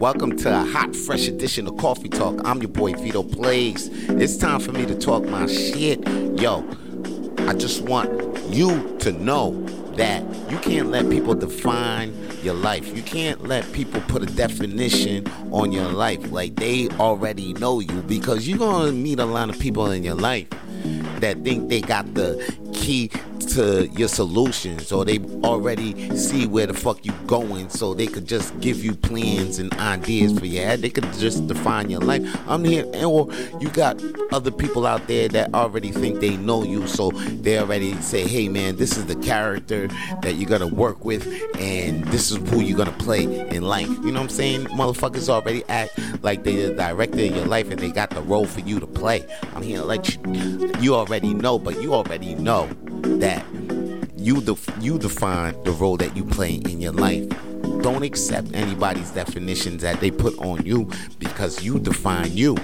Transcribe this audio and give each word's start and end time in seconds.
Welcome 0.00 0.38
to 0.38 0.48
a 0.48 0.64
hot, 0.64 0.96
fresh 0.96 1.28
edition 1.28 1.66
of 1.66 1.76
Coffee 1.76 2.08
Tawlk. 2.08 2.40
I'm 2.46 2.62
your 2.62 2.70
boy 2.70 2.94
Vito 2.94 3.22
Blaze. 3.22 3.88
It's 4.08 4.38
time 4.38 4.58
for 4.58 4.72
me 4.72 4.86
to 4.86 4.94
talk 4.94 5.26
my 5.26 5.46
shit. 5.46 6.00
Yo, 6.40 6.66
I 7.40 7.52
just 7.52 7.82
want 7.82 8.10
you 8.48 8.96
to 9.00 9.12
know 9.12 9.62
that 9.96 10.24
you 10.50 10.56
can't 10.60 10.88
let 10.88 11.10
people 11.10 11.34
define 11.34 12.14
your 12.42 12.54
life. 12.54 12.96
You 12.96 13.02
can't 13.02 13.44
let 13.44 13.70
people 13.74 14.00
put 14.08 14.22
a 14.22 14.26
definition 14.26 15.30
on 15.52 15.70
your 15.70 15.92
life 15.92 16.32
like 16.32 16.56
they 16.56 16.88
already 16.92 17.52
know 17.52 17.80
you 17.80 18.00
because 18.04 18.48
you're 18.48 18.56
going 18.56 18.86
to 18.86 18.92
meet 18.92 19.18
a 19.18 19.26
lot 19.26 19.50
of 19.50 19.58
people 19.58 19.90
in 19.90 20.02
your 20.02 20.14
life 20.14 20.48
that 21.20 21.44
think 21.44 21.68
they 21.68 21.82
got 21.82 22.14
the 22.14 22.42
key 22.72 23.10
to 23.46 23.88
your 23.88 24.08
solutions 24.08 24.92
or 24.92 25.04
they 25.04 25.18
already 25.42 26.16
see 26.16 26.46
where 26.46 26.66
the 26.66 26.74
fuck 26.74 27.04
you 27.04 27.12
going 27.26 27.68
so 27.68 27.94
they 27.94 28.06
could 28.06 28.26
just 28.26 28.58
give 28.60 28.84
you 28.84 28.94
plans 28.94 29.58
and 29.58 29.72
ideas 29.74 30.38
for 30.38 30.46
your 30.46 30.64
head. 30.64 30.82
They 30.82 30.90
could 30.90 31.10
just 31.14 31.46
define 31.46 31.90
your 31.90 32.00
life. 32.00 32.22
I'm 32.48 32.64
here 32.64 32.84
and 32.94 33.04
or 33.04 33.32
you 33.60 33.68
got 33.70 34.02
other 34.32 34.50
people 34.50 34.86
out 34.86 35.06
there 35.06 35.28
that 35.28 35.54
already 35.54 35.90
think 35.90 36.20
they 36.20 36.36
know 36.36 36.62
you 36.62 36.86
so 36.86 37.10
they 37.10 37.58
already 37.58 37.94
say, 38.00 38.26
hey 38.26 38.48
man, 38.48 38.76
this 38.76 38.96
is 38.96 39.06
the 39.06 39.16
character 39.16 39.88
that 40.22 40.34
you're 40.34 40.48
gonna 40.48 40.66
work 40.66 41.04
with 41.04 41.26
and 41.58 42.04
this 42.06 42.30
is 42.30 42.36
who 42.50 42.60
you're 42.60 42.78
gonna 42.78 42.92
play 42.98 43.24
in 43.48 43.62
life. 43.62 43.88
You 43.88 44.12
know 44.12 44.20
what 44.20 44.24
I'm 44.24 44.28
saying? 44.28 44.64
Motherfuckers 44.66 45.28
already 45.28 45.64
act 45.68 45.98
like 46.22 46.44
they're 46.44 46.68
the 46.68 46.74
director 46.74 47.20
of 47.20 47.36
your 47.36 47.46
life 47.46 47.70
and 47.70 47.78
they 47.78 47.90
got 47.90 48.10
the 48.10 48.22
role 48.22 48.46
for 48.46 48.60
you 48.60 48.80
to 48.80 48.86
play. 48.86 49.26
I'm 49.54 49.62
here 49.62 49.80
to 49.80 49.84
let 49.84 50.14
you 50.14 50.72
you 50.80 50.94
already 50.94 51.34
know, 51.34 51.58
but 51.58 51.80
you 51.82 51.94
already 51.94 52.34
know 52.34 52.68
that 53.02 53.44
you 54.16 54.40
def- 54.40 54.68
you 54.80 54.98
define 54.98 55.60
the 55.64 55.72
role 55.72 55.96
that 55.96 56.16
you 56.16 56.24
play 56.24 56.54
in 56.54 56.80
your 56.80 56.92
life. 56.92 57.26
Don't 57.82 58.02
accept 58.02 58.52
anybody's 58.54 59.10
definitions 59.10 59.82
that 59.82 60.00
they 60.00 60.10
put 60.10 60.38
on 60.38 60.64
you 60.64 60.90
because 61.18 61.62
you 61.62 61.78
define 61.78 62.32
you. 62.36 62.56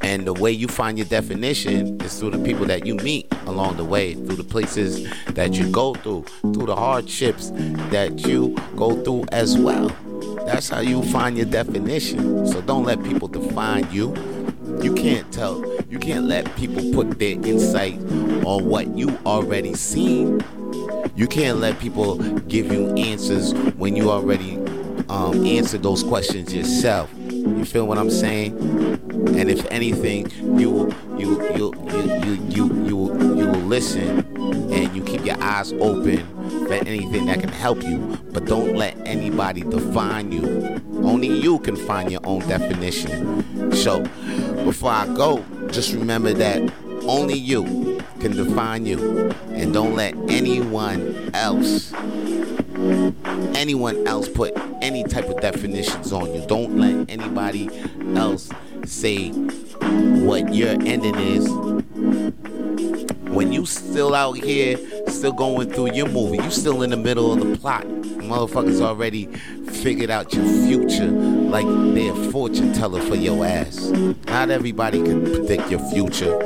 And 0.00 0.26
the 0.26 0.32
way 0.32 0.50
you 0.50 0.68
find 0.68 0.96
your 0.96 1.06
definition 1.06 2.00
is 2.00 2.18
through 2.18 2.30
the 2.30 2.38
people 2.38 2.64
that 2.66 2.86
you 2.86 2.94
meet 2.94 3.26
along 3.46 3.76
the 3.76 3.84
way, 3.84 4.14
through 4.14 4.36
the 4.36 4.44
places 4.44 5.06
that 5.34 5.52
you 5.54 5.70
go 5.70 5.94
through, 5.94 6.22
through 6.40 6.66
the 6.66 6.76
hardships 6.76 7.50
that 7.90 8.26
you 8.26 8.56
go 8.76 9.02
through 9.02 9.24
as 9.32 9.58
well. 9.58 9.88
That's 10.46 10.70
how 10.70 10.80
you 10.80 11.02
find 11.02 11.36
your 11.36 11.46
definition. 11.46 12.46
So 12.46 12.62
don't 12.62 12.84
let 12.84 13.02
people 13.04 13.28
define 13.28 13.86
you. 13.92 14.14
You 14.82 14.94
can't 14.94 15.30
tell, 15.32 15.64
you 15.90 15.98
can't 15.98 16.26
let 16.26 16.54
people 16.56 16.92
put 16.92 17.18
their 17.18 17.32
insight 17.32 17.98
on 18.44 18.66
what 18.66 18.86
you 18.96 19.18
already 19.26 19.74
seen. 19.74 20.42
You 21.16 21.26
can't 21.26 21.58
let 21.58 21.78
people 21.78 22.16
give 22.42 22.72
you 22.72 22.94
answers 22.94 23.52
when 23.76 23.96
you 23.96 24.10
already 24.10 24.56
um, 25.08 25.44
answered 25.46 25.82
those 25.82 26.02
questions 26.02 26.54
yourself. 26.54 27.10
You 27.18 27.64
feel 27.64 27.86
what 27.86 27.98
I'm 27.98 28.10
saying? 28.10 28.56
And 29.36 29.50
if 29.50 29.66
anything, 29.70 30.30
you 30.58 30.94
you 31.16 31.42
you 31.56 31.74
you 31.94 32.14
you 32.22 32.34
you 32.48 32.84
you, 32.84 33.36
you 33.36 33.46
will 33.46 33.66
listen 33.66 34.18
and 34.72 34.94
you 34.94 35.02
keep 35.02 35.24
your 35.24 35.42
eyes 35.42 35.72
open 35.74 36.26
for 36.66 36.74
anything 36.74 37.26
that 37.26 37.40
can 37.40 37.48
help 37.48 37.82
you. 37.82 38.18
But 38.32 38.44
don't 38.44 38.76
let 38.76 38.96
anybody 39.06 39.62
define 39.62 40.30
you. 40.30 40.80
Only 41.02 41.28
you 41.28 41.58
can 41.60 41.76
find 41.76 42.10
your 42.10 42.20
own 42.24 42.40
definition. 42.48 43.72
So 43.72 44.04
before 44.64 44.90
I 44.90 45.06
go, 45.14 45.44
just 45.70 45.92
remember 45.94 46.32
that 46.34 46.72
only 47.02 47.34
you 47.34 48.00
can 48.20 48.32
define 48.36 48.86
you. 48.86 49.30
And 49.50 49.72
don't 49.72 49.94
let 49.94 50.14
anyone 50.28 51.30
else 51.34 51.92
anyone 53.56 54.06
else 54.06 54.28
put 54.28 54.52
any 54.82 55.02
type 55.04 55.24
of 55.28 55.40
definitions 55.40 56.12
on 56.12 56.32
you. 56.32 56.46
Don't 56.46 56.78
let 56.78 57.10
anybody 57.10 57.68
else 58.14 58.50
say 58.84 59.30
what 59.30 60.54
your 60.54 60.70
ending 60.70 61.16
is. 61.16 61.48
Still 63.68 64.14
out 64.14 64.38
here, 64.38 64.78
still 65.08 65.32
going 65.32 65.70
through 65.70 65.92
your 65.92 66.08
movie, 66.08 66.42
you 66.42 66.50
still 66.50 66.82
in 66.82 66.88
the 66.88 66.96
middle 66.96 67.34
of 67.34 67.40
the 67.46 67.54
plot. 67.58 67.84
Motherfuckers 67.86 68.80
already 68.80 69.26
figured 69.82 70.08
out 70.08 70.32
your 70.32 70.44
future 70.66 71.06
like 71.06 71.66
they're 71.94 72.12
a 72.12 72.32
fortune 72.32 72.72
teller 72.72 73.02
for 73.02 73.14
your 73.14 73.44
ass. 73.44 73.90
Not 74.26 74.48
everybody 74.48 75.02
can 75.02 75.22
predict 75.22 75.70
your 75.70 75.80
future. 75.90 76.38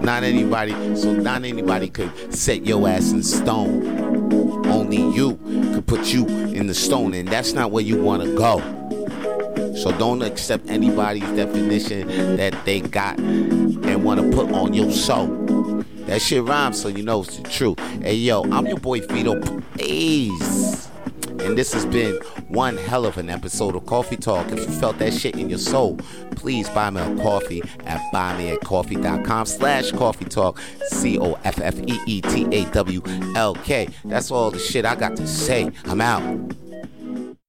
Not 0.00 0.22
anybody, 0.22 0.72
so 0.96 1.12
not 1.12 1.44
anybody 1.44 1.90
could 1.90 2.34
set 2.34 2.64
your 2.64 2.88
ass 2.88 3.12
in 3.12 3.22
stone. 3.22 3.86
Only 4.68 4.96
you 5.14 5.38
could 5.74 5.86
put 5.86 6.14
you 6.14 6.26
in 6.26 6.66
the 6.66 6.74
stone, 6.74 7.12
and 7.12 7.28
that's 7.28 7.52
not 7.52 7.70
where 7.70 7.84
you 7.84 8.02
want 8.02 8.22
to 8.22 8.34
go. 8.34 8.60
So 9.76 9.92
don't 9.98 10.22
accept 10.22 10.70
anybody's 10.70 11.28
definition 11.32 12.36
that 12.38 12.64
they 12.64 12.80
got 12.80 13.18
want 14.06 14.20
to 14.20 14.30
put 14.30 14.52
on 14.52 14.72
your 14.72 14.92
soul. 14.92 15.26
That 16.06 16.22
shit 16.22 16.44
rhymes, 16.44 16.80
so 16.80 16.86
you 16.86 17.02
know 17.02 17.22
it's 17.22 17.38
the 17.38 17.42
truth. 17.48 17.80
Hey 18.00 18.14
yo, 18.14 18.44
I'm 18.52 18.64
your 18.66 18.78
boy 18.78 19.00
Vito 19.00 19.34
Blaze. 19.40 20.88
And 21.40 21.58
this 21.58 21.72
has 21.72 21.84
been 21.84 22.14
one 22.46 22.76
hell 22.76 23.04
of 23.04 23.18
an 23.18 23.28
episode 23.28 23.74
of 23.74 23.84
Coffee 23.86 24.16
Tawlk. 24.16 24.52
If 24.52 24.60
you 24.60 24.68
felt 24.68 24.98
that 24.98 25.12
shit 25.12 25.36
in 25.36 25.50
your 25.50 25.58
soul, 25.58 25.96
please 26.36 26.68
buy 26.70 26.90
me 26.90 27.00
a 27.00 27.16
coffee 27.16 27.62
at 27.84 28.00
buymeacoffee.com 28.12 29.46
slash 29.46 29.90
coffee 29.90 30.26
talk. 30.26 30.60
C-O-F-F-E-E-T-A-W-L-K. 30.88 31.48
That's 34.04 34.30
all 34.30 34.52
the 34.52 34.60
shit 34.60 34.84
I 34.84 34.94
got 34.94 35.16
to 35.16 35.26
say. 35.26 35.72
I'm 35.84 36.00
out. 36.00 36.22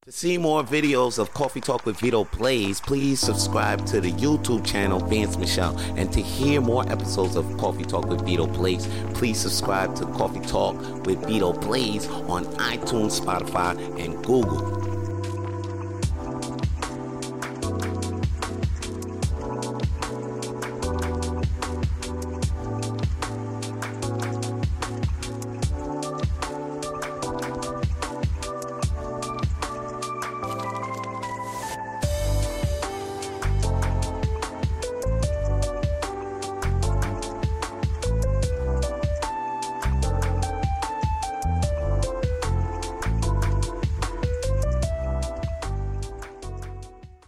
To 0.07 0.13
see 0.13 0.37
more 0.37 0.63
videos 0.63 1.19
of 1.19 1.33
Coffee 1.33 1.59
Tawlk 1.59 1.85
with 1.85 1.99
Vito 1.99 2.23
Blaze, 2.23 2.79
please 2.79 3.19
subscribe 3.19 3.85
to 3.87 3.99
the 3.99 4.13
YouTube 4.13 4.65
channel 4.65 5.01
Vance 5.01 5.35
Michelle. 5.35 5.77
And 5.97 6.13
to 6.13 6.21
hear 6.21 6.61
more 6.61 6.89
episodes 6.89 7.35
of 7.35 7.45
Coffee 7.57 7.83
Tawlk 7.83 8.07
with 8.07 8.21
Vito 8.21 8.47
Blaze, 8.47 8.87
please 9.13 9.37
subscribe 9.37 9.95
to 9.95 10.05
Coffee 10.05 10.39
Tawlk 10.39 11.05
with 11.05 11.25
Vito 11.25 11.51
Blaze 11.51 12.07
on 12.07 12.45
iTunes, 12.55 13.19
Spotify, 13.19 13.75
and 13.99 14.23
Google. 14.23 14.96